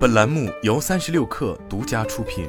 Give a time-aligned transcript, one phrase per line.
[0.00, 2.48] 本栏目由三十六氪独家出品。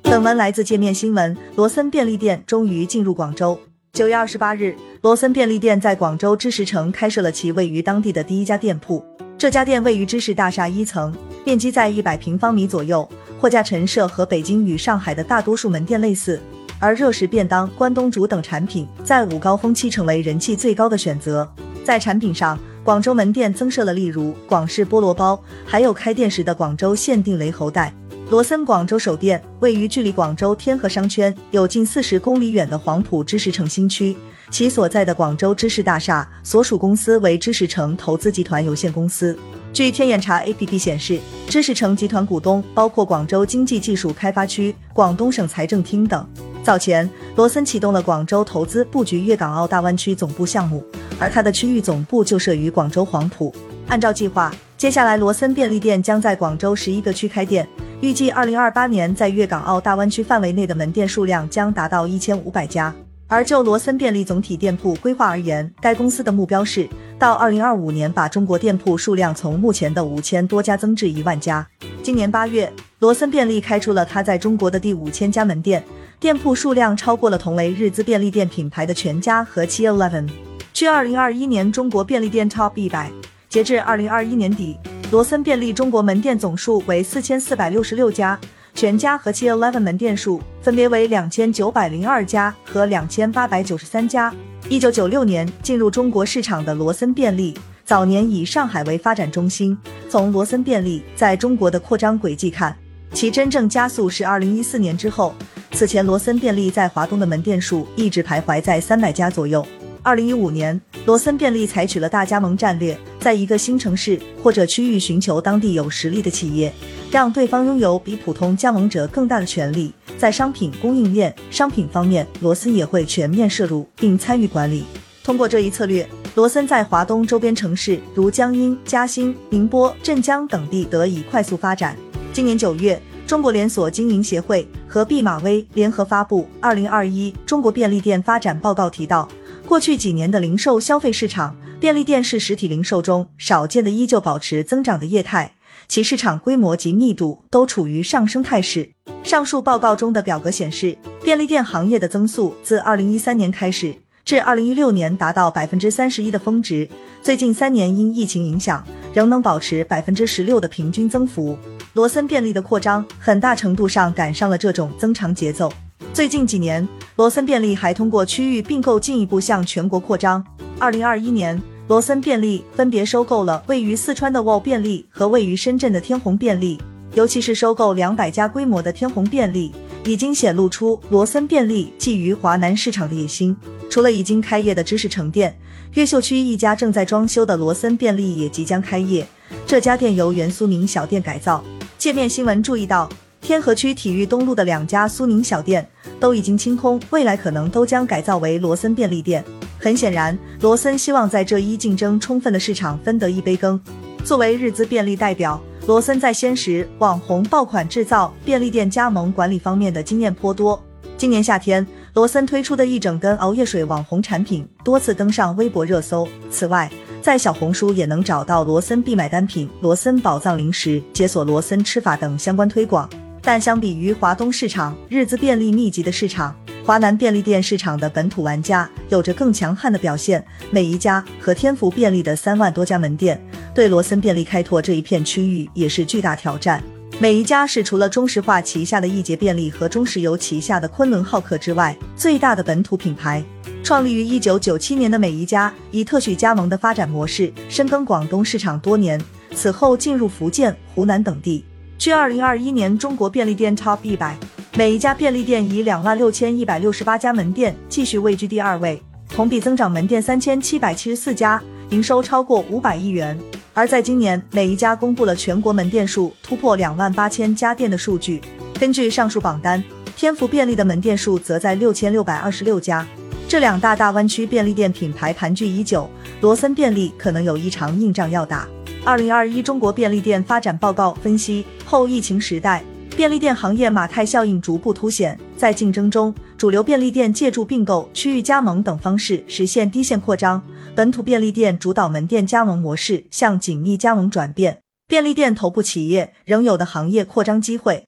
[0.00, 1.36] 本文来自界面新闻。
[1.54, 3.60] 罗森便利店终于进入广州。
[3.92, 9.04] 九月二十八日，罗森便利店在广州知识城开设了其位于当地的第一家店铺。
[9.36, 13.06] 这家店位于知识大厦一层，面积在一百平方米左右，
[13.38, 16.40] 货架陈设和北京与上海的大多数门店类似。
[16.80, 21.46] 而热食便当、关东煮等产品在午高峰期成为人气最高的选择。
[21.84, 27.94] 在产品上，广州门店增设了例如广式菠萝包，还有开店时的广州限定雷猴带。
[28.28, 34.16] 罗森广州首店位于距离广州天河商圈有近四十公里远的黄埔知识城新区，
[34.50, 39.38] 其所在的广州知识大厦所属公司为知识城投资集团有限公司。
[39.72, 46.26] 据天眼查 APP 显示，知识城集团股东包括广州经济技术开发区、广东省财政厅等。
[46.64, 50.84] 早前，罗森启动了广州投资布局粤港澳大湾区总部项目。
[51.18, 53.54] 而它的区域总部就设于广州黄埔。
[53.88, 57.66] 按照计划，接下来罗森便利店将在广州十一个区开店，
[58.00, 62.94] 预计二零二八年在粤港澳大湾区范围内的门店数量将达到一千五百家。
[63.28, 66.86] 而就罗森便利总体店铺规划而言，该公司的目标是
[67.18, 71.66] 到二零二五年把中国店铺数量从目前的五千多家增至一万家。
[72.02, 75.82] 今年八月，罗森便利开出了它在中国的第五千家门店，
[76.20, 80.28] 店铺数量超过了同为日资便利店品牌的全家和七 Eleven。
[80.72, 83.10] 据二零二一年中国便利店 Top 一百，
[83.50, 84.78] 截至二零二一年底，
[85.10, 88.40] 罗森便利中国门店总数为四千四百六十六家，
[88.74, 94.32] 全家和七 Eleven 门店数分别为两千九百零二家和两千八百九十三家。
[94.70, 99.76] 一九九六年进入中国市场的罗森便利，早年以上海为发展中心。
[100.08, 102.74] 从罗森便利在中国的扩张轨迹看，
[103.12, 105.34] 其真正加速是二零一四年之后。
[105.72, 109.66] 此前，罗森便利在华东的门店数一直徘徊在三百家左右。
[110.04, 116.72] 二零一五年，罗森便利采取了大加盟战略，在一个新城市或者区域寻求当地有实力的企业，
[117.08, 119.92] 让对方拥有比普通加盟者更大的权利。
[120.18, 124.84] 在商品供应链、商品方面，罗森也会全面摄入并参与管理。
[125.22, 126.04] 通过这一策略，
[126.34, 131.96] 罗森在华东周边城市如江阴、嘉兴、宁波、镇江等地得以快速发展。
[132.32, 139.28] 今年九月，中国连锁经营协会和毕马威联合发布《二零二一中国便利店发展报告》，提到。
[139.72, 145.54] 过去几年的零售消费市场，便利店是实体零售中少见的依旧保持增长的业态，
[145.88, 148.90] 其市场规模及密度都处于上升态势。
[149.22, 150.94] 上述报告中的表格显示，
[151.24, 153.94] 便利店行业的增速自二零一三年开始
[154.26, 156.86] 至二零一六年达到百分之三十一的峰值，
[157.22, 158.84] 最近三年因疫情影响，
[159.14, 161.56] 仍能保持百分之十六的平均增幅。
[161.94, 165.72] 罗森便利的扩张很大程度上赶上了这种增长节奏。
[166.14, 166.86] 最近几年，
[167.16, 170.44] 罗森便利还通过区域并购进一步向全国扩张。
[170.78, 171.58] 二零二一年，
[171.88, 176.78] 罗森便利分别收购了位于四川的沃便利和位于深圳的天虹便利，
[177.14, 179.72] 尤其是收购两百家规模的天虹便利，
[180.04, 183.56] 已经显露出罗森便利觊觎华南市场的野心。
[183.88, 185.56] 除了已经开业的知识城店，
[185.94, 189.26] 越秀区一家正在装修的罗森便利也即将开业。
[189.66, 191.64] 这家店由原苏宁小店改造。
[191.96, 193.08] 界面新闻注意到。
[193.44, 195.84] 天河区体育东路的两家苏宁小店
[196.22, 199.44] 都已经清空，未来可能都将改造为罗森便利店。
[199.76, 203.78] 很显然，罗森希望在这一竞争充分的市场分得一杯羹。
[204.24, 210.80] 作为日资便利代表，罗森在鲜食、网红爆款制造、便利店加盟管理方面的经验颇多。
[211.18, 211.84] 今年夏天，
[212.14, 216.28] 罗森推出的一整根熬夜水网红产品多次登上微博热搜。
[216.48, 216.88] 此外，
[217.20, 223.10] 在小红书也能找到罗森必买单品、罗森宝藏零食、解锁罗森吃法等相关推广。
[223.42, 230.42] 但相比于华东市场日资便利密集的市场，华南便利店市场的本土玩家有着更强悍的表现。
[230.70, 233.44] 美宜家和天福便利的三万多家门店，
[233.74, 236.80] 对罗森便利开拓这一片区域也是巨大挑战。
[237.18, 243.42] 美宜家是除了中石化旗下的易捷便利和中石油旗下的昆仑好客之外，最大的本土品牌。
[243.84, 249.20] 创立于一九九七年的美宜家，以特许加盟的发展模式深耕广东市场多年，
[249.54, 251.64] 此后进入福建、湖南等地。
[252.02, 254.36] 据二零二一年中国便利店 Top 一百，
[254.74, 263.38] 每一家便利店以两万六千一百六十八家门店继续位居第二位，同比增长门店三千七百七十四家，营收超过五百亿元。
[263.72, 268.40] 而在今年，每一家公布了全国门店数突破两万八千家店的数据。
[268.80, 269.80] 根据上述榜单，
[270.16, 273.06] 天福便利的门店数则在六千六百二十六家。
[273.46, 276.10] 这两大大湾区便利店品牌盘踞已久，
[276.40, 278.66] 罗森便利可能有一场硬仗要打。
[279.04, 282.84] 二零二一中国便利店发展报告分析，后疫情时代，
[283.16, 285.36] 便利店行业马太效应逐步凸显。
[285.56, 290.62] 在竞争中，主流便利店借助并购、区域加盟等方式实现低线扩张，
[290.94, 294.78] 本土便利店主导门店加盟模式向紧密加盟转变。
[295.08, 298.04] 便利店头部企业仍有的行业扩张机会。